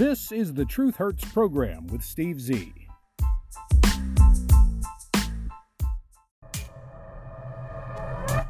[0.00, 2.72] This is the Truth Hurts program with Steve Z.
[8.22, 8.46] A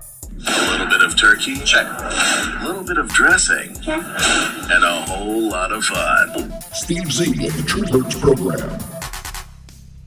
[0.71, 1.57] little bit of turkey?
[1.65, 1.89] Check.
[1.89, 3.75] A little bit of dressing?
[3.81, 4.01] Check.
[4.01, 6.55] And a whole lot of fun.
[6.73, 8.79] Steve Z of the Truth Hurts program.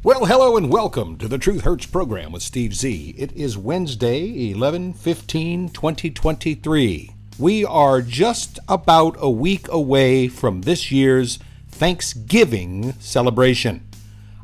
[0.01, 3.15] Well, hello and welcome to the Truth Hurts program with Steve Z.
[3.17, 7.13] It is Wednesday, 11 15 2023.
[7.39, 13.87] We are just about a week away from this year's Thanksgiving celebration.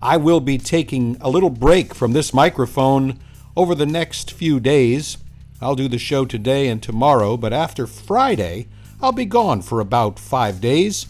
[0.02, 3.20] I will be taking a little break from this microphone
[3.56, 5.20] over the next few days.
[5.62, 8.68] I'll do the show today and tomorrow, but after Friday,
[9.04, 11.06] I'll be gone for about five days,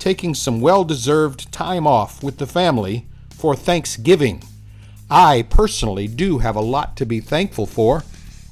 [0.00, 4.42] taking some well deserved time off with the family for Thanksgiving.
[5.08, 8.02] I personally do have a lot to be thankful for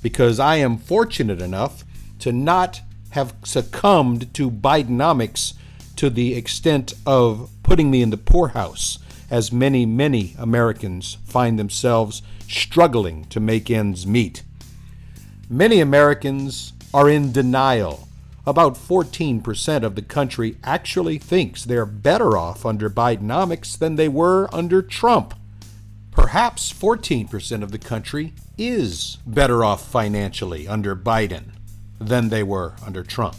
[0.01, 1.83] because I am fortunate enough
[2.21, 5.55] to not have succumbed to Bidenomics
[5.97, 8.98] to the extent of putting me in the poorhouse,
[9.31, 14.42] as many, many Americans find themselves struggling to make ends meet.
[15.51, 18.09] Many Americans are in denial.
[18.47, 24.48] About 14% of the country actually thinks they're better off under Bidenomics than they were
[24.53, 25.35] under Trump.
[26.12, 31.58] Perhaps 14% of the country is better off financially under Biden
[31.99, 33.37] than they were under Trump.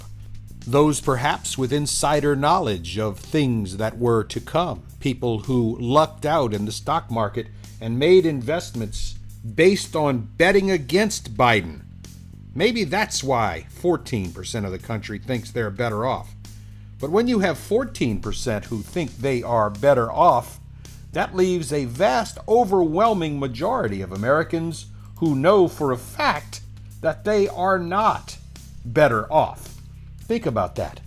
[0.66, 6.54] Those perhaps with insider knowledge of things that were to come, people who lucked out
[6.54, 7.48] in the stock market
[7.82, 9.16] and made investments
[9.56, 11.82] based on betting against Biden.
[12.54, 16.34] Maybe that's why 14% of the country thinks they're better off.
[17.00, 20.60] But when you have 14% who think they are better off,
[21.14, 24.88] that leaves a vast, overwhelming majority of Americans
[25.18, 26.62] who know for a fact
[27.02, 28.38] that they are not
[28.94, 29.82] better off.
[30.22, 31.00] Think about that.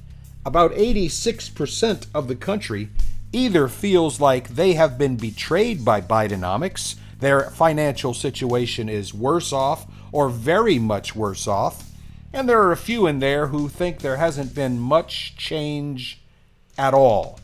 [0.45, 2.89] About 86% of the country
[3.33, 9.87] either feels like they have been betrayed by Bidenomics, their financial situation is worse off
[10.11, 11.91] or very much worse off,
[12.33, 16.21] and there are a few in there who think there hasn't been much change
[16.77, 17.39] at all.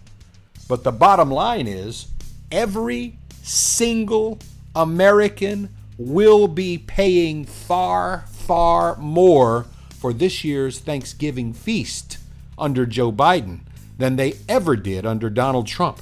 [0.68, 2.08] But the bottom line is
[2.50, 4.38] every single
[4.74, 9.66] American will be paying far, far more
[9.98, 12.18] for this year's Thanksgiving feast
[12.56, 13.60] under Joe Biden
[13.98, 16.00] than they ever did under Donald Trump.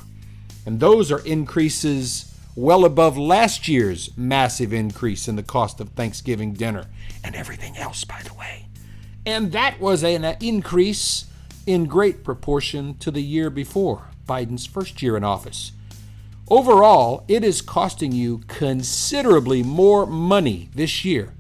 [0.66, 6.52] And those are increases well above last year's massive increase in the cost of Thanksgiving
[6.52, 6.86] dinner
[7.24, 8.66] and everything else, by the way.
[9.24, 11.26] And that was an increase
[11.66, 15.72] in great proportion to the year before, Biden's first year in office.
[16.48, 21.32] Overall, it is costing you considerably more money this year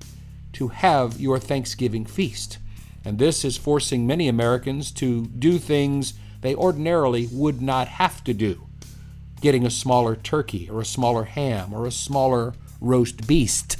[0.56, 2.56] to have your Thanksgiving feast.
[3.04, 8.32] And this is forcing many Americans to do things they ordinarily would not have to
[8.32, 8.66] do.
[9.42, 13.78] Getting a smaller turkey or a smaller ham or a smaller roast beast.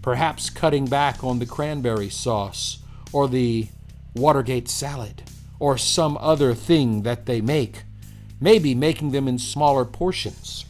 [0.00, 2.78] Perhaps cutting back on the cranberry sauce
[3.12, 3.68] or the
[4.14, 5.22] Watergate salad
[5.58, 7.82] or some other thing that they make.
[8.40, 10.64] Maybe making them in smaller portions.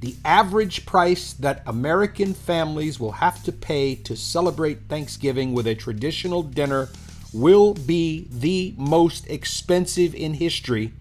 [0.00, 5.74] The average price that American families will have to pay to celebrate Thanksgiving with a
[5.74, 6.88] traditional dinner
[7.32, 10.92] will be the most expensive in history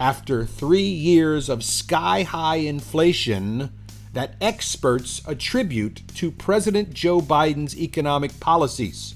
[0.00, 3.70] after three years of sky high inflation
[4.14, 9.14] that experts attribute to President Joe Biden's economic policies.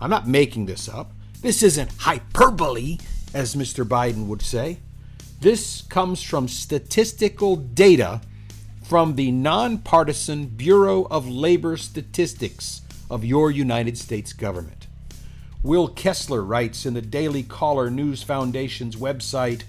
[0.00, 1.12] I'm not making this up.
[1.42, 2.98] This isn't hyperbole,
[3.34, 3.84] as Mr.
[3.84, 4.78] Biden would say.
[5.40, 8.20] This comes from statistical data
[8.90, 14.88] from the nonpartisan Bureau of Labor Statistics of your United States government.
[15.62, 19.62] Will Kessler writes in the Daily Caller News Foundation's website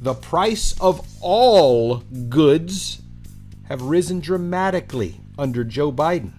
[0.00, 3.02] the price of all goods
[3.64, 6.34] have risen dramatically under Joe Biden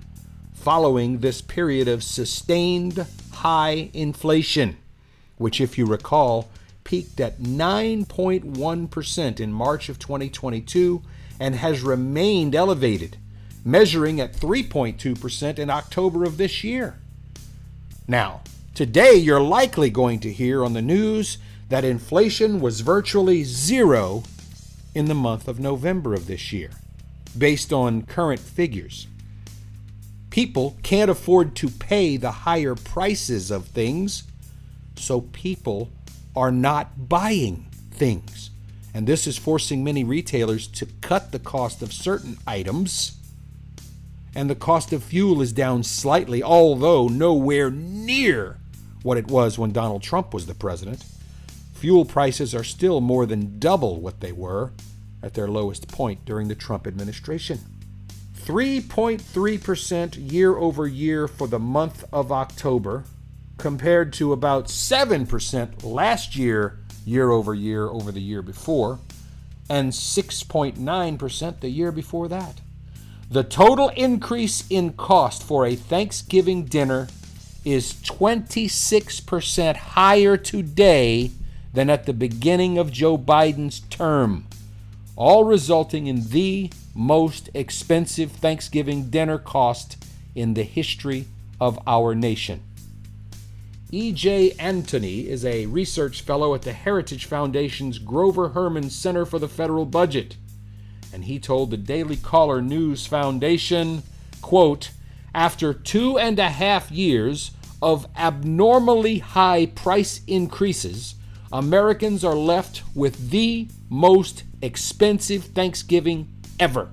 [0.54, 4.78] following this period of sustained high inflation,
[5.35, 6.50] which, if you recall,
[6.85, 11.03] peaked at 9.1% in March of 2022
[11.40, 13.18] and has remained elevated,
[13.64, 17.00] measuring at 3.2% in October of this year.
[18.08, 18.41] Now,
[18.74, 21.38] today you're likely going to hear on the news
[21.70, 24.24] that inflation was virtually zero
[24.96, 26.72] in the month of November of this year,
[27.38, 29.08] based on current figures.
[30.32, 34.24] People can't afford to pay the higher prices of things,
[34.96, 35.92] so people
[36.35, 38.50] are not buying things.
[38.94, 43.18] And this is forcing many retailers to cut the cost of certain items.
[44.36, 48.58] And the cost of fuel is down slightly, although nowhere near
[49.03, 51.03] what it was when Donald Trump was the president.
[51.76, 54.74] Fuel prices are still more than double what they were
[55.24, 57.59] at their lowest point during the Trump administration.
[58.35, 63.03] 3.3% year over year for the month of October,
[63.58, 66.78] compared to about 7% last year,
[67.09, 69.00] year over year, over the year before,
[69.70, 72.61] and 6.9% the year before that.
[73.32, 77.08] The total increase in cost for a Thanksgiving dinner
[77.66, 81.32] is 26% higher today
[81.73, 84.46] than at the beginning of Joe Biden's term,
[85.16, 90.03] all resulting in the most expensive Thanksgiving dinner cost
[90.34, 91.26] in the history
[91.59, 92.61] of our nation.
[93.91, 94.52] E.J.
[94.59, 99.86] Antoni is a research fellow at the Heritage Foundation's Grover Hermann Center for the Federal
[99.86, 100.38] Budget
[101.14, 104.03] and he told the Daily Caller News Foundation,
[104.41, 104.91] quote,
[105.34, 107.52] after two and a half years
[107.82, 111.16] of abnormally high price increases,
[111.52, 116.28] Americans are left with the most expensive Thanksgiving
[116.59, 116.90] ever.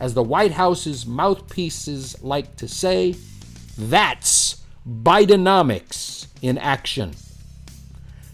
[0.00, 3.16] As the White House's mouthpieces like to say,
[3.76, 4.47] that's
[4.86, 7.14] Bidenomics in action.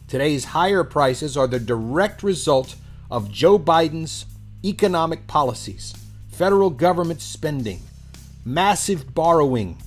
[0.07, 2.77] Today's higher prices are the direct result
[3.11, 4.27] of Joe Biden's
[4.65, 5.95] economic policies,
[6.31, 7.81] federal government spending,
[8.45, 9.79] massive borrowing,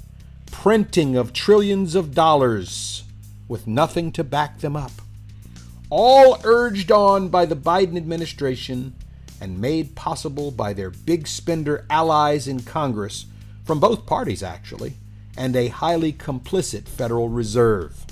[0.51, 3.04] printing of trillions of dollars
[3.48, 4.92] with nothing to back them up.
[5.89, 8.94] All urged on by the Biden administration
[9.39, 13.27] and made possible by their big spender allies in Congress,
[13.63, 14.95] from both parties actually,
[15.38, 18.06] and a highly complicit Federal Reserve.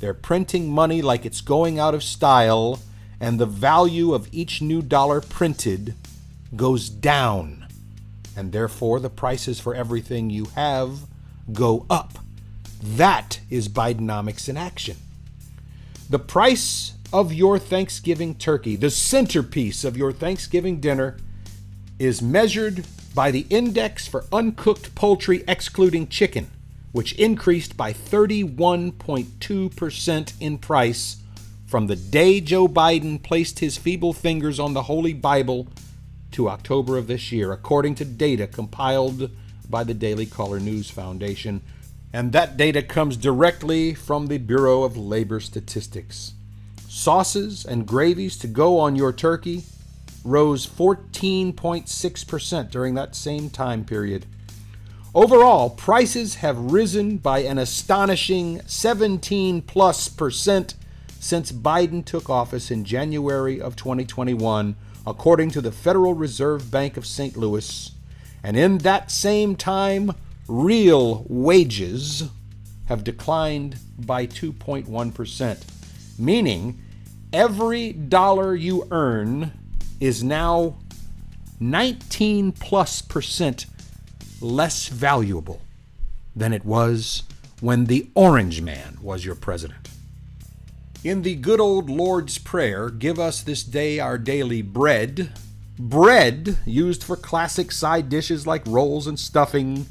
[0.00, 2.80] They're printing money like it's going out of style,
[3.20, 5.94] and the value of each new dollar printed
[6.56, 7.66] goes down,
[8.36, 11.00] and therefore the prices for everything you have
[11.52, 12.18] go up.
[12.82, 14.96] That is Bidenomics in action.
[16.10, 21.18] The price of your Thanksgiving turkey, the centerpiece of your Thanksgiving dinner,
[21.98, 22.84] is measured
[23.14, 26.50] by the index for uncooked poultry excluding chicken,
[26.92, 31.16] which increased by 31.2% in price
[31.72, 35.68] from the day Joe Biden placed his feeble fingers on the Holy Bible
[36.32, 39.30] to October of this year, according to data compiled
[39.70, 41.62] by the Daily Caller News Foundation.
[42.12, 46.34] And that data comes directly from the Bureau of Labor Statistics.
[46.88, 49.62] Sauces and gravies to go on your turkey
[50.24, 54.26] rose 14.6% during that same time period.
[55.14, 60.74] Overall, prices have risen by an astonishing 17 plus percent
[61.20, 64.74] since Biden took office in January of 2021
[65.06, 67.36] according to the Federal Reserve Bank of St.
[67.36, 67.92] Louis.
[68.42, 70.12] And in that same time,
[70.48, 72.30] real wages
[72.86, 75.62] have declined by 2.1%,
[76.18, 76.80] meaning
[77.34, 79.52] every dollar you earn
[80.00, 80.78] is now
[81.60, 83.66] 19 plus percent
[84.42, 85.60] less valuable
[86.34, 87.22] than it was
[87.60, 89.88] when the Orange Man was your president.
[91.04, 95.32] In the good old Lord's Prayer, give us this day our daily bread.
[95.78, 99.86] Bread used for classic side dishes like rolls and stuffing.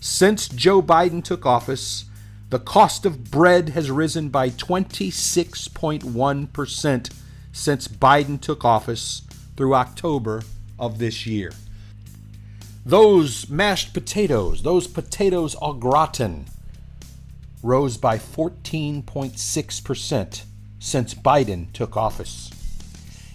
[0.00, 2.06] Since Joe Biden took office,
[2.50, 7.10] the cost of bread has risen by 26.1%
[7.52, 9.22] since Biden took office
[9.56, 10.42] through October
[10.78, 11.50] of this year.
[12.86, 16.46] Those mashed potatoes, those potatoes au gratin,
[17.60, 20.42] rose by 14.6%
[20.78, 22.48] since Biden took office.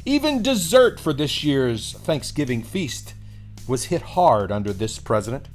[0.06, 3.14] Even dessert for this year's Thanksgiving feast
[3.68, 5.50] was hit hard under this president.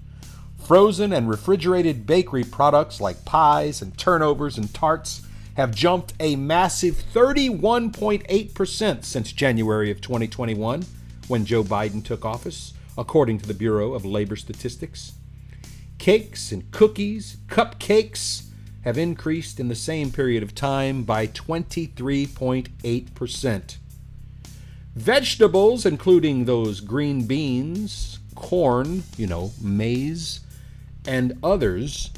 [0.63, 5.23] Frozen and refrigerated bakery products like pies and turnovers and tarts
[5.55, 10.85] have jumped a massive 31.8% since January of 2021
[11.29, 15.13] when Joe Biden took office, according to the Bureau of Labor Statistics.
[15.99, 18.43] Cakes and cookies, cupcakes,
[18.83, 23.77] have increased in the same period of time by 23.8%.
[24.95, 30.41] Vegetables, including those green beans, corn, you know, maize,
[31.07, 32.11] and others,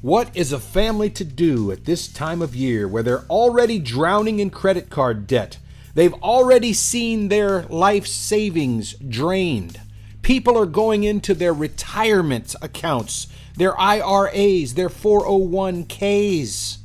[0.00, 4.38] What is a family to do at this time of year where they're already drowning
[4.38, 5.58] in credit card debt?
[5.94, 9.80] They've already seen their life savings drained.
[10.22, 16.78] People are going into their retirement accounts, their IRAs, their 401ks.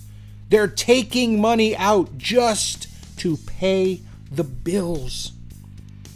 [0.50, 2.88] They're taking money out just
[3.20, 5.34] to pay the bills.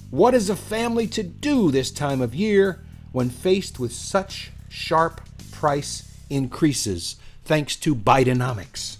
[0.09, 5.21] What is a family to do this time of year when faced with such sharp
[5.51, 8.97] price increases thanks to Bidenomics?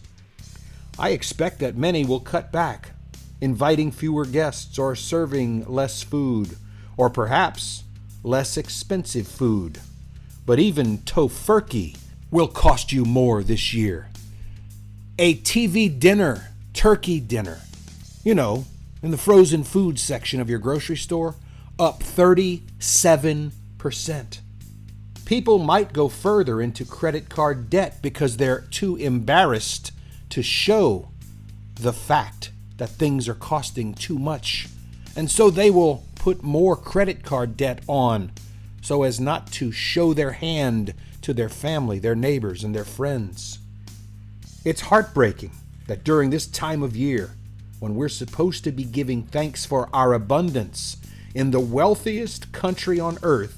[0.98, 2.92] I expect that many will cut back,
[3.40, 6.58] inviting fewer guests or serving less food,
[6.98, 7.84] or perhaps
[8.24, 9.80] less expensive food.
[10.46, 11.98] But even tofurkey
[12.32, 14.10] will cost you more this year.
[15.20, 17.60] A TV dinner, turkey dinner,
[18.24, 18.66] you know,
[19.04, 21.36] in the frozen food section of your grocery store,
[21.78, 23.52] up 37%.
[25.28, 29.92] People might go further into credit card debt because they're too embarrassed
[30.30, 31.10] to show
[31.76, 34.70] the fact that things are costing too much.
[35.18, 38.32] And so they will put more credit card debt on
[38.82, 40.94] so as not to show their hand
[41.24, 43.60] to their family, their neighbors, and their friends.
[44.64, 45.52] It's heartbreaking
[45.88, 47.32] that during this time of year,
[47.80, 50.96] when we're supposed to be giving thanks for our abundance
[51.36, 53.57] in the wealthiest country on earth,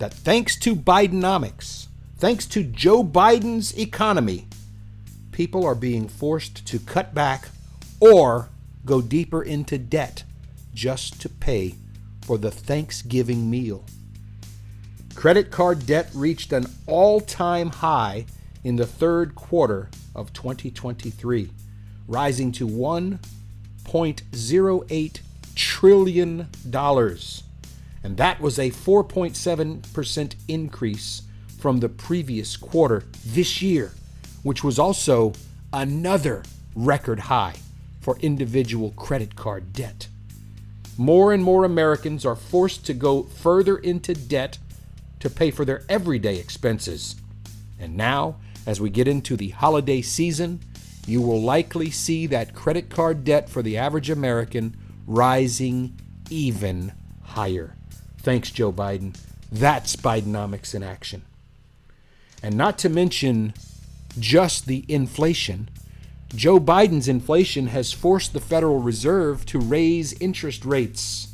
[0.00, 4.48] that thanks to Bidenomics, thanks to Joe Biden's economy,
[5.30, 7.50] people are being forced to cut back
[8.00, 8.48] or
[8.86, 10.24] go deeper into debt
[10.74, 11.74] just to pay
[12.22, 13.84] for the Thanksgiving meal.
[15.14, 18.24] Credit card debt reached an all time high
[18.64, 21.50] in the third quarter of 2023,
[22.08, 25.20] rising to $1.08
[25.54, 26.48] trillion.
[28.02, 31.22] And that was a 4.7% increase
[31.58, 33.92] from the previous quarter this year,
[34.42, 35.34] which was also
[35.72, 36.42] another
[36.74, 37.56] record high
[38.00, 40.08] for individual credit card debt.
[40.96, 44.58] More and more Americans are forced to go further into debt
[45.20, 47.16] to pay for their everyday expenses.
[47.78, 50.60] And now, as we get into the holiday season,
[51.06, 54.76] you will likely see that credit card debt for the average American
[55.06, 55.98] rising
[56.30, 56.92] even
[57.22, 57.76] higher.
[58.22, 59.16] Thanks, Joe Biden.
[59.50, 61.22] That's Bidenomics in action.
[62.42, 63.54] And not to mention
[64.18, 65.70] just the inflation.
[66.34, 71.28] Joe Biden's inflation has forced the Federal Reserve to raise interest rates.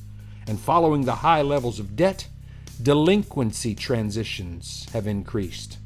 [0.47, 2.29] And following the high levels of debt,
[2.81, 5.79] delinquency transitions have increased.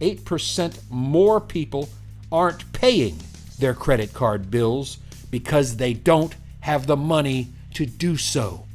[0.00, 1.88] 8% more people
[2.32, 3.18] aren't paying
[3.58, 4.98] their credit card bills
[5.30, 8.66] because they don't have the money to do so.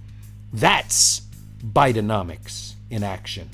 [0.53, 1.22] That's
[1.65, 3.50] Bidenomics in action.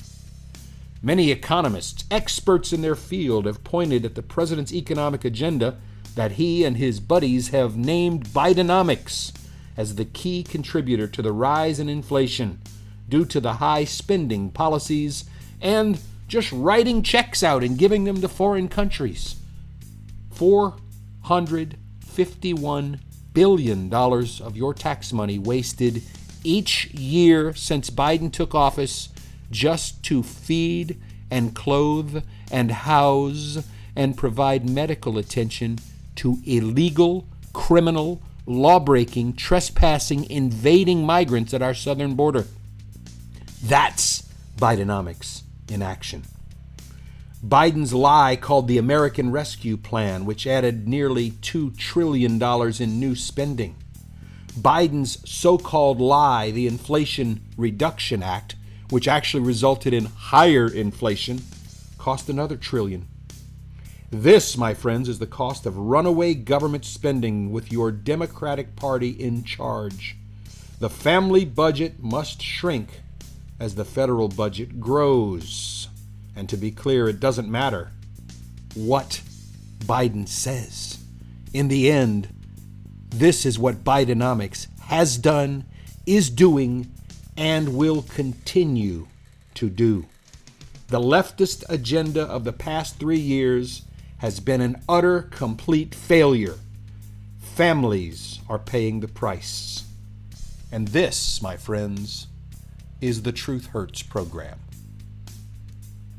[1.02, 5.78] Many economists, experts in their field, have pointed at the president's economic agenda
[6.14, 9.32] that he and his buddies have named Bidenomics
[9.76, 12.60] as the key contributor to the rise in inflation
[13.08, 15.24] due to the high spending policies
[15.60, 19.36] and just writing checks out and giving them to foreign countries.
[20.34, 23.00] $451
[23.32, 26.02] billion of your tax money wasted
[26.44, 29.08] each year since Biden took office
[29.50, 35.78] just to feed and clothe and house and provide medical attention
[36.16, 42.46] to illegal, criminal, law breaking, trespassing, invading migrants at our southern border.
[43.62, 46.24] That's Bidenomics in action.
[47.46, 53.74] Biden's lie called the American Rescue Plan, which added nearly $2 trillion in new spending.
[54.58, 58.56] Biden's so called lie, the Inflation Reduction Act,
[58.90, 61.40] which actually resulted in higher inflation,
[61.96, 63.08] cost another trillion.
[64.10, 69.42] This, my friends, is the cost of runaway government spending with your Democratic Party in
[69.42, 70.16] charge.
[70.80, 73.00] The family budget must shrink
[73.58, 75.88] as the federal budget grows.
[76.36, 77.92] And to be clear, it doesn't matter
[78.74, 79.22] what
[79.78, 80.98] Biden says.
[81.54, 82.28] In the end,
[83.12, 85.64] this is what Bidenomics has done,
[86.06, 86.90] is doing,
[87.36, 89.06] and will continue
[89.54, 90.06] to do.
[90.88, 93.82] The leftist agenda of the past three years
[94.18, 96.58] has been an utter, complete failure.
[97.40, 99.84] Families are paying the price.
[100.70, 102.28] And this, my friends,
[103.00, 104.58] is the Truth Hurts program.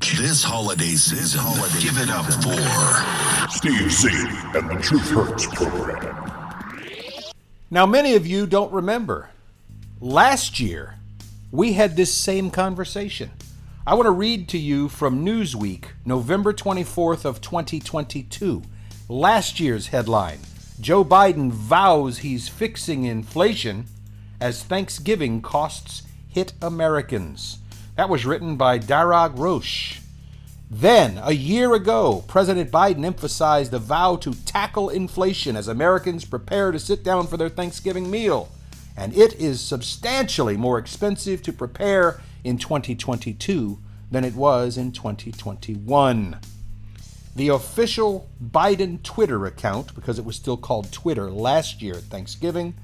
[0.00, 4.08] This holiday season, holiday give it up for Steve Z
[4.54, 6.33] and the Truth Hurts program.
[7.74, 9.30] Now, many of you don't remember.
[10.00, 10.94] Last year,
[11.50, 13.32] we had this same conversation.
[13.84, 18.62] I want to read to you from Newsweek, November 24th of 2022.
[19.08, 20.38] Last year's headline:
[20.80, 23.86] Joe Biden vows he's fixing inflation
[24.40, 27.58] as Thanksgiving costs hit Americans.
[27.96, 29.98] That was written by Darragh Roche.
[30.70, 36.72] Then, a year ago, President Biden emphasized a vow to tackle inflation as Americans prepare
[36.72, 38.48] to sit down for their Thanksgiving meal.
[38.96, 43.78] and it is substantially more expensive to prepare in 2022
[44.10, 46.38] than it was in 2021.
[47.36, 52.74] The official Biden Twitter account, because it was still called Twitter last year at Thanksgiving,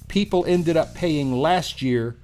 [0.08, 2.18] people ended up paying last year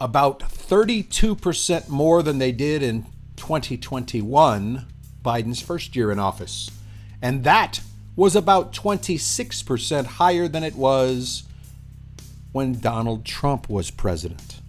[0.00, 3.02] about 32% more than they did in
[3.36, 4.86] 2021,
[5.22, 6.70] Biden's first year in office.
[7.20, 7.82] And that
[8.16, 11.42] was about 26% higher than it was
[12.52, 14.62] when Donald Trump was president.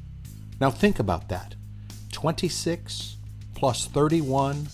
[0.59, 1.55] Now think about that
[2.11, 3.17] 26
[3.55, 4.67] plus 31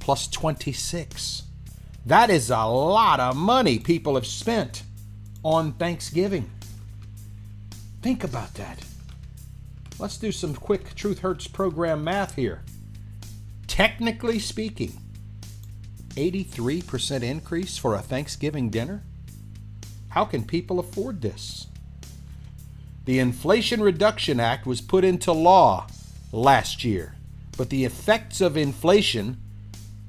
[0.00, 1.44] plus 26.
[2.04, 4.82] That is a lot of money people have spent
[5.44, 6.50] on Thanksgiving.
[8.00, 8.84] Think about that.
[9.98, 12.62] Let's do some quick Truth Hurts program math here.
[13.68, 14.92] Technically speaking,
[16.16, 19.04] 83% increase for a Thanksgiving dinner?
[20.08, 21.68] How can people afford this?
[23.04, 25.86] The Inflation Reduction Act was put into law
[26.32, 27.14] last year,
[27.56, 29.36] but the effects of inflation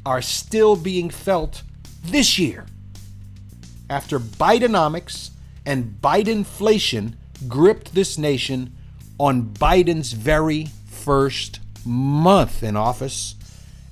[0.05, 1.63] are still being felt
[2.03, 2.65] this year.
[3.89, 5.29] After Bidenomics
[5.65, 7.13] and Bidenflation
[7.47, 8.75] gripped this nation
[9.19, 13.35] on Biden's very first month in office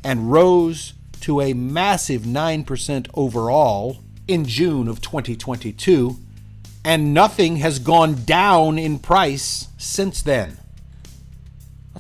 [0.04, 6.18] and rose to a massive 9% overall in June of 2022,
[6.84, 10.58] and nothing has gone down in price since then.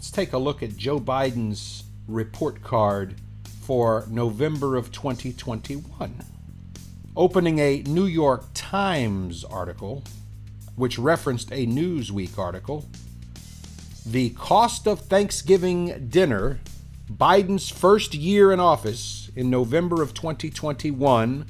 [0.02, 3.22] Let's take a look at Joe Biden's report card
[3.62, 6.24] for November of 2021.
[7.16, 10.02] Opening a New York Times article,
[10.76, 12.90] which referenced a Newsweek article,
[14.04, 16.62] the cost of Thanksgiving dinner
[17.08, 21.46] Biden's first year in office in November of 2021,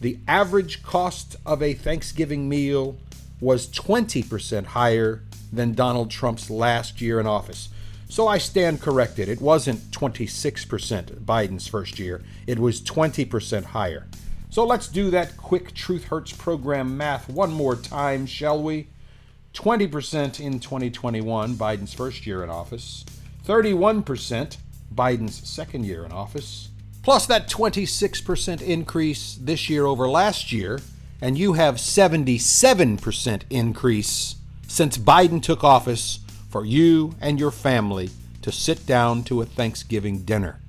[0.00, 2.96] the average cost of a Thanksgiving meal
[3.40, 5.22] was 20% higher
[5.52, 7.68] than Donald Trump's last year in office.
[8.08, 9.28] So I stand corrected.
[9.28, 14.06] It wasn't 26% Biden's first year, it was 20% higher.
[14.50, 18.86] So let's do that quick Truth Hurts program math one more time, shall we?
[19.54, 23.04] 20% in 2021, Biden's first year in office,
[23.46, 24.56] 31%
[24.94, 26.68] Biden's second year in office,
[27.02, 30.80] plus that 26% increase this year over last year,
[31.20, 34.36] and you have 77% increase
[34.68, 38.10] since Biden took office for you and your family
[38.42, 40.60] to sit down to a Thanksgiving dinner.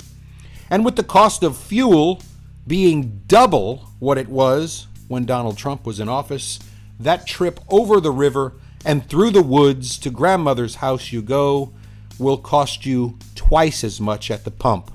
[0.69, 2.21] And with the cost of fuel
[2.65, 6.59] being double what it was when Donald Trump was in office,
[6.99, 8.53] that trip over the river
[8.85, 11.73] and through the woods to grandmother's house you go
[12.19, 14.91] will cost you twice as much at the pump.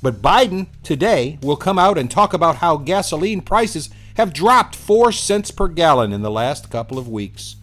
[0.00, 5.12] But Biden today will come out and talk about how gasoline prices have dropped 4
[5.12, 7.56] cents per gallon in the last couple of weeks.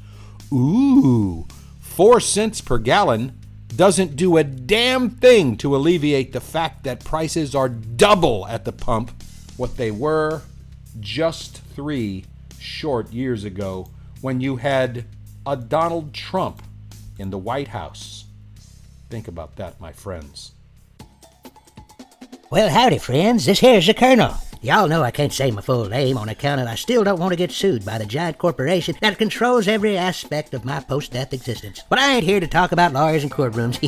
[0.52, 1.48] Ooh,
[1.80, 3.40] 4 cents per gallon
[3.76, 8.72] doesn't do a damn thing to alleviate the fact that prices are double at the
[8.72, 9.12] pump
[9.58, 10.42] what they were
[11.00, 12.26] just three
[12.60, 13.90] short years ago
[14.22, 15.06] when you had
[15.46, 16.62] a Donald Trump
[17.20, 18.26] in the White House.
[19.10, 20.55] Think about that, my friends.
[22.52, 23.46] Well, howdy, friends.
[23.46, 24.36] This here's the Colonel.
[24.62, 27.32] Y'all know I can't say my full name on account of I still don't want
[27.32, 31.84] to get sued by the giant corporation that controls every aspect of my post-death existence.
[31.90, 33.80] But I ain't here to talk about lawyers and courtrooms.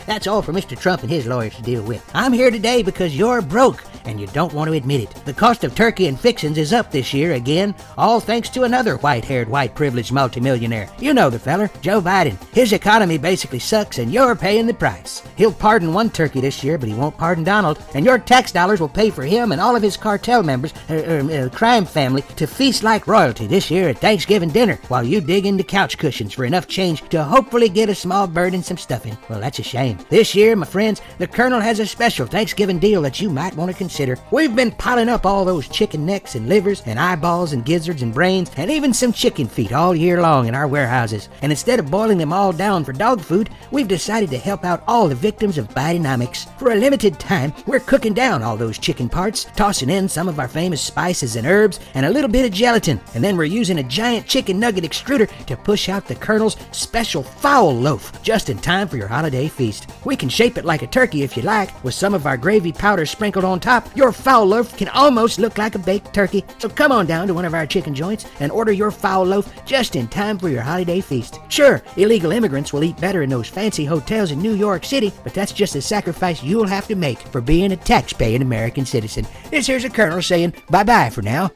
[0.06, 0.78] That's all for Mr.
[0.78, 2.08] Trump and his lawyers to deal with.
[2.14, 5.24] I'm here today because you're broke and you don't want to admit it.
[5.24, 8.96] The cost of turkey and fixins is up this year again, all thanks to another
[8.98, 10.88] white-haired, white-privileged multimillionaire.
[10.98, 12.42] You know the feller, Joe Biden.
[12.52, 15.22] His economy basically sucks and you're paying the price.
[15.36, 18.80] He'll pardon one turkey this year, but he won't pardon Donald, and your tax dollars
[18.80, 22.22] will pay for him and all of his cartel members, or, or uh, crime family,
[22.36, 26.34] to feast like royalty this year at Thanksgiving dinner while you dig into couch cushions
[26.34, 29.16] for enough change to hopefully get a small bird and some stuffing.
[29.30, 29.98] Well, that's a shame.
[30.10, 33.70] This year, my friends, the Colonel has a special Thanksgiving deal that you might want
[33.70, 34.18] to consider.
[34.30, 38.12] We've been piling up all those chicken necks and livers and eyeballs and gizzards and
[38.12, 41.28] brains and even some chicken feet all year long in our warehouses.
[41.42, 44.82] And instead of boiling them all down for dog food, we've decided to help out
[44.88, 46.48] all the victims of Bidenomics.
[46.58, 50.38] For a limited time, we're cooking down all those chicken parts, tossing in some of
[50.38, 53.00] our famous spices and herbs, and a little bit of gelatin.
[53.14, 57.22] And then we're using a giant chicken nugget extruder to push out the Colonel's special
[57.22, 59.90] fowl loaf just in time for your holiday feast.
[60.04, 62.72] We can shape it like a turkey if you like, with some of our gravy
[62.72, 63.94] powder sprinkled on top.
[63.96, 66.44] Your fowl loaf can almost look like a baked turkey.
[66.58, 69.52] So come on down to one of our chicken joints and order your fowl loaf
[69.64, 71.40] just in time for your holiday feast.
[71.48, 75.34] Sure, illegal immigrants will eat better in those fancy hotels in New York City, but
[75.34, 79.26] that's just a sacrifice you'll have to make for being a tax-paying American citizen.
[79.50, 81.50] This here's a colonel saying bye-bye for now.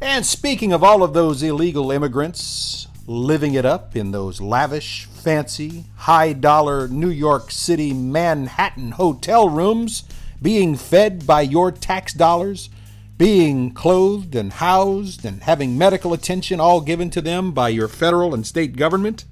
[0.00, 5.86] And speaking of all of those illegal immigrants living it up in those lavish, fancy,
[5.96, 10.04] high dollar New York City Manhattan hotel rooms,
[10.40, 12.70] being fed by your tax dollars,
[13.18, 18.34] being clothed and housed and having medical attention all given to them by your federal
[18.34, 19.24] and state government,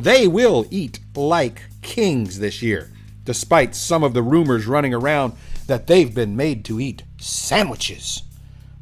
[0.00, 2.90] they will eat like kings this year,
[3.24, 5.32] despite some of the rumors running around
[5.66, 8.22] that they've been made to eat sandwiches.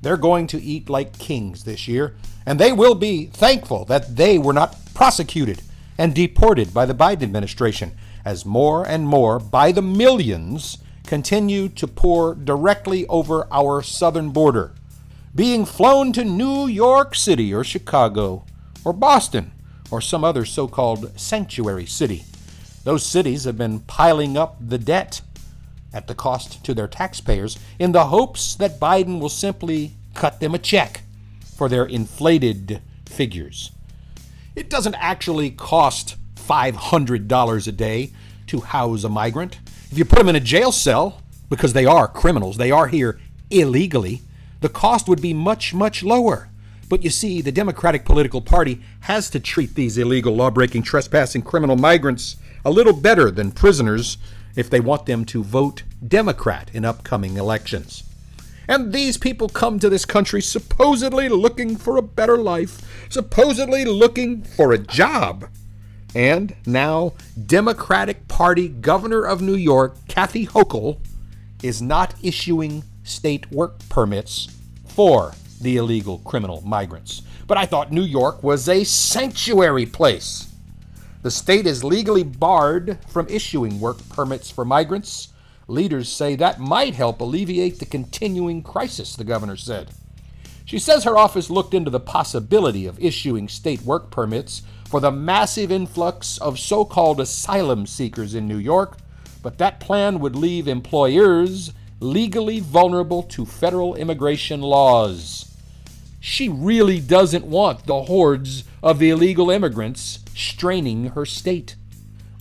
[0.00, 4.38] They're going to eat like kings this year, and they will be thankful that they
[4.38, 5.62] were not prosecuted
[5.96, 7.92] and deported by the Biden administration
[8.24, 14.72] as more and more, by the millions, continue to pour directly over our southern border,
[15.34, 18.44] being flown to New York City or Chicago
[18.84, 19.52] or Boston
[19.90, 22.24] or some other so called sanctuary city.
[22.84, 25.20] Those cities have been piling up the debt
[25.92, 30.54] at the cost to their taxpayers in the hopes that Biden will simply cut them
[30.54, 31.02] a check
[31.56, 33.72] for their inflated figures.
[34.54, 38.10] It doesn't actually cost $500 a day
[38.46, 39.58] to house a migrant.
[39.90, 43.20] If you put them in a jail cell, because they are criminals, they are here
[43.50, 44.22] illegally,
[44.60, 46.48] the cost would be much, much lower.
[46.88, 51.42] But you see, the Democratic political party has to treat these illegal, law breaking, trespassing
[51.42, 54.18] criminal migrants a little better than prisoners
[54.56, 58.04] if they want them to vote Democrat in upcoming elections.
[58.68, 64.42] And these people come to this country supposedly looking for a better life, supposedly looking
[64.42, 65.48] for a job.
[66.14, 67.14] And now,
[67.46, 70.98] Democratic Party Governor of New York, Kathy Hochul,
[71.62, 74.48] is not issuing state work permits
[74.86, 77.22] for the illegal criminal migrants.
[77.46, 80.51] But I thought New York was a sanctuary place.
[81.22, 85.28] The state is legally barred from issuing work permits for migrants.
[85.68, 89.90] Leaders say that might help alleviate the continuing crisis, the governor said.
[90.64, 95.12] She says her office looked into the possibility of issuing state work permits for the
[95.12, 98.98] massive influx of so called asylum seekers in New York,
[99.42, 105.54] but that plan would leave employers legally vulnerable to federal immigration laws.
[106.18, 111.76] She really doesn't want the hordes of the illegal immigrants straining her state.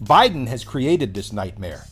[0.01, 1.86] Biden has created this nightmare.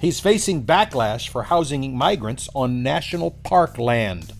[0.00, 4.32] He's facing backlash for housing migrants on national park land.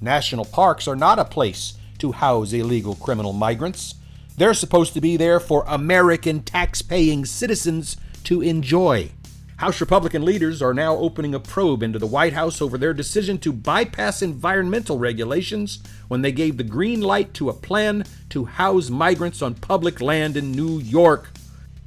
[0.00, 3.94] National parks are not a place to house illegal criminal migrants.
[4.36, 9.10] They're supposed to be there for American tax-paying citizens to enjoy.
[9.58, 13.38] House Republican leaders are now opening a probe into the White House over their decision
[13.38, 18.88] to bypass environmental regulations when they gave the green light to a plan to house
[18.88, 21.32] migrants on public land in New York.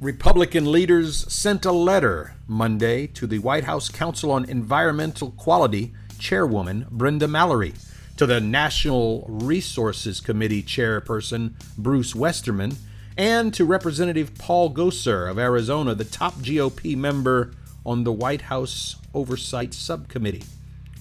[0.02, 6.86] Republican leaders sent a letter Monday to the White House Council on Environmental Quality chairwoman
[6.90, 7.72] Brenda Mallory,
[8.18, 12.76] to the National Resources Committee chairperson Bruce Westerman,
[13.16, 17.52] and to Representative Paul Gosar of Arizona, the top GOP member
[17.84, 20.44] on the White House Oversight Subcommittee,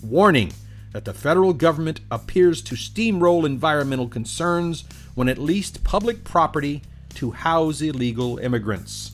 [0.02, 0.52] warning
[0.92, 4.84] that the federal government appears to steamroll environmental concerns
[5.16, 6.82] when it leased public property
[7.16, 9.12] to house illegal immigrants.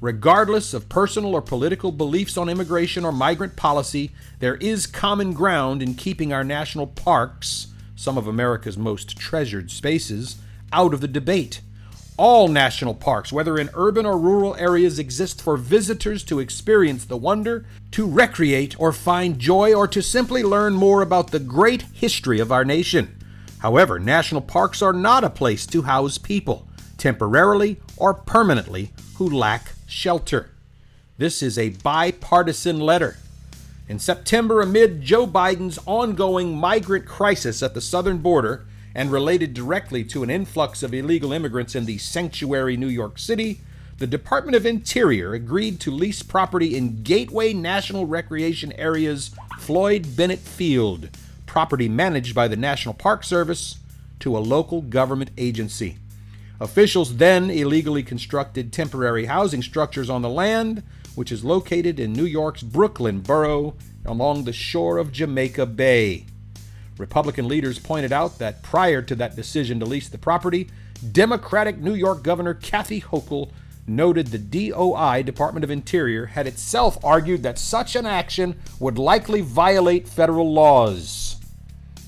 [0.00, 4.10] Regardless of personal or political beliefs on immigration or migrant policy,
[4.40, 10.36] there is common ground in keeping our national parks, some of America's most treasured spaces,
[10.72, 11.62] out of the debate.
[12.18, 17.16] All national parks, whether in urban or rural areas, exist for visitors to experience the
[17.16, 22.40] wonder, to recreate or find joy, or to simply learn more about the great history
[22.40, 23.22] of our nation.
[23.58, 29.72] However, national parks are not a place to house people, temporarily or permanently, who lack
[29.86, 30.50] shelter.
[31.18, 33.18] This is a bipartisan letter.
[33.88, 38.64] In September, amid Joe Biden's ongoing migrant crisis at the southern border
[38.96, 43.60] and related directly to an influx of illegal immigrants in the sanctuary New York City,
[43.98, 50.38] the Department of Interior agreed to lease property in Gateway National Recreation Area's Floyd Bennett
[50.38, 51.10] Field,
[51.44, 53.76] property managed by the National Park Service,
[54.20, 55.98] to a local government agency.
[56.58, 60.82] Officials then illegally constructed temporary housing structures on the land,
[61.14, 63.74] which is located in New York's Brooklyn borough
[64.06, 66.24] along the shore of Jamaica Bay.
[66.98, 70.68] Republican leaders pointed out that prior to that decision to lease the property,
[71.12, 73.50] Democratic New York Governor Kathy Hochul
[73.86, 79.40] noted the DOI, Department of Interior, had itself argued that such an action would likely
[79.40, 81.36] violate federal laws.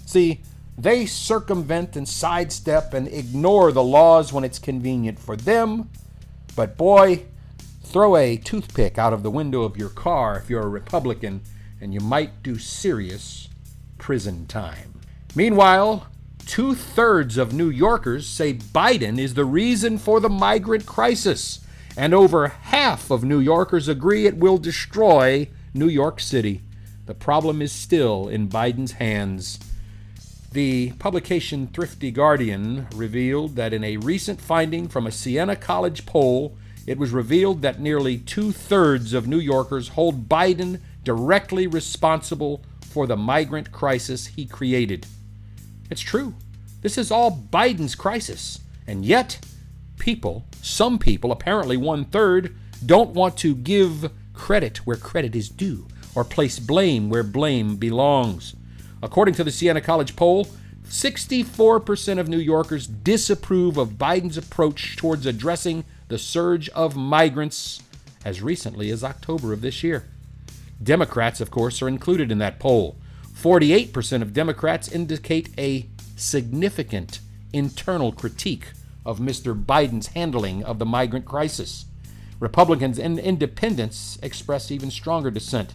[0.06, 0.40] See,
[0.76, 5.90] they circumvent and sidestep and ignore the laws when it's convenient for them.
[6.56, 7.26] But boy,
[7.82, 11.42] throw a toothpick out of the window of your car if you're a Republican,
[11.80, 13.48] and you might do serious
[13.98, 15.00] prison time.
[15.34, 16.06] Meanwhile,
[16.46, 21.60] two thirds of New Yorkers say Biden is the reason for the migrant crisis,
[21.96, 26.62] and over half of New Yorkers agree it will destroy New York City.
[27.06, 29.58] The problem is still in Biden's hands.
[30.52, 36.56] The publication Thrifty Guardian revealed that in a recent finding from a Siena College poll,
[36.86, 42.62] it was revealed that nearly two thirds of New Yorkers hold Biden directly responsible
[42.98, 45.06] for the migrant crisis he created.
[45.88, 46.34] It's true.
[46.80, 48.58] This is all Biden's crisis.
[48.88, 49.38] And yet,
[50.00, 55.86] people, some people, apparently one third, don't want to give credit where credit is due
[56.16, 58.56] or place blame where blame belongs.
[59.00, 60.48] According to the Siena College poll,
[60.88, 67.80] 64% of New Yorkers disapprove of Biden's approach towards addressing the surge of migrants
[68.24, 70.04] as recently as October of this year.
[70.82, 72.96] Democrats, of course, are included in that poll.
[73.34, 75.86] 48% of Democrats indicate a
[76.16, 77.20] significant
[77.52, 78.72] internal critique
[79.04, 79.60] of Mr.
[79.60, 81.86] Biden's handling of the migrant crisis.
[82.40, 85.72] Republicans and independents express even stronger dissent.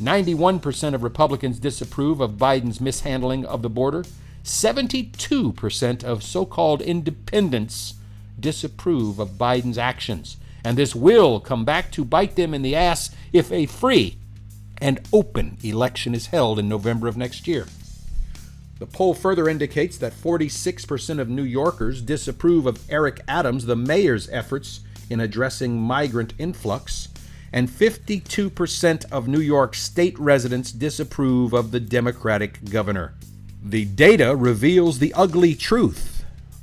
[0.00, 4.04] 91% of Republicans disapprove of Biden's mishandling of the border.
[4.42, 7.94] 72% of so called independents
[8.38, 10.36] disapprove of Biden's actions.
[10.64, 14.16] And this will come back to bite them in the ass if a free
[14.82, 17.66] and open election is held in November of next year.
[18.80, 24.28] The poll further indicates that 46% of New Yorkers disapprove of Eric Adams, the mayor's
[24.30, 27.08] efforts in addressing migrant influx
[27.52, 33.14] and 52% of New York state residents disapprove of the Democratic governor.
[33.62, 36.11] The data reveals the ugly truth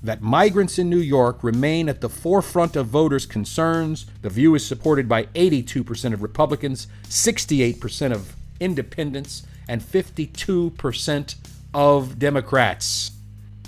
[0.01, 4.05] that migrants in New York remain at the forefront of voters' concerns.
[4.21, 11.35] The view is supported by 82% of Republicans, 68% of independents, and 52%
[11.73, 13.12] of Democrats.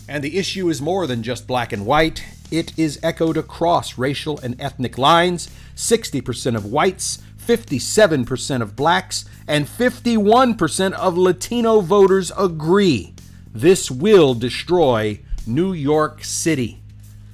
[0.07, 2.23] And the issue is more than just black and white.
[2.49, 9.65] It is echoed across racial and ethnic lines 60% of whites, 57% of blacks, and
[9.65, 13.13] 51% of Latino voters agree
[13.53, 16.81] this will destroy New York City.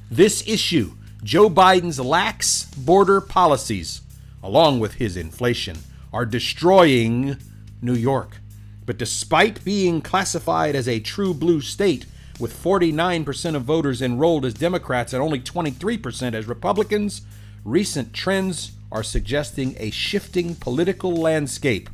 [0.10, 0.93] This issue,
[1.24, 4.02] Joe Biden's lax border policies,
[4.41, 5.78] along with his inflation,
[6.13, 7.38] are destroying
[7.82, 8.38] New York.
[8.86, 12.06] But despite being classified as a true blue state,
[12.39, 17.22] with 49% of voters enrolled as Democrats and only 23% as Republicans,
[17.65, 21.89] recent trends are suggesting a shifting political landscape.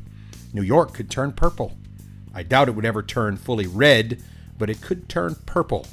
[0.52, 1.76] New York could turn purple.
[2.32, 4.22] I doubt it would ever turn fully red,
[4.58, 5.86] but it could turn purple.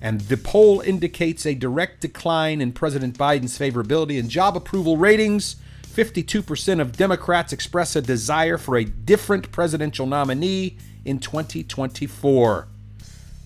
[0.00, 5.56] And the poll indicates a direct decline in President Biden's favorability and job approval ratings.
[5.82, 12.68] 52% of Democrats express a desire for a different presidential nominee in 2024.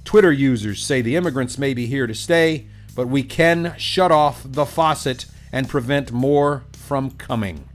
[0.05, 4.43] Twitter users say the immigrants may be here to stay, but we can shut off
[4.45, 7.69] the faucet and prevent more from coming.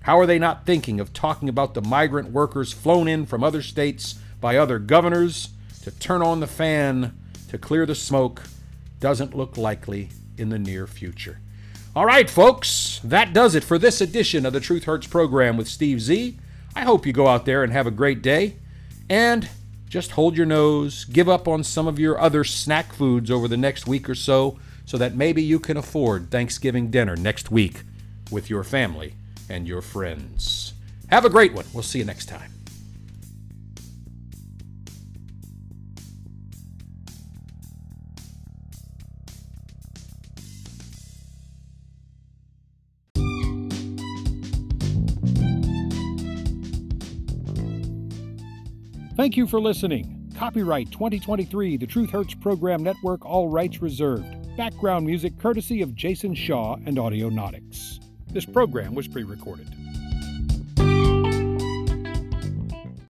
[0.00, 3.62] How are they not thinking of talking about the migrant workers flown in from other
[3.62, 5.50] states by other governors
[5.82, 7.18] to turn on the fan
[7.54, 8.42] to clear the smoke?
[9.00, 11.38] Doesn't look likely in the near future.
[11.96, 15.68] All right, folks, that does it for this edition of the Truth Hurts program with
[15.68, 16.36] Steve Z.
[16.74, 18.56] I hope you go out there and have a great day.
[19.08, 19.48] And
[19.88, 23.56] just hold your nose, give up on some of your other snack foods over the
[23.56, 27.82] next week or so, so that maybe you can afford Thanksgiving dinner next week
[28.30, 29.14] with your family
[29.48, 30.74] and your friends.
[31.10, 31.66] Have a great one.
[31.72, 32.53] We'll see you next time.
[49.24, 50.30] Thank you for listening.
[50.36, 54.54] Copyright 2023 The Truth Hurts Program Network, all rights reserved.
[54.54, 58.04] Background music courtesy of Jason Shaw and Audionautix.
[58.30, 59.70] This program was pre recorded.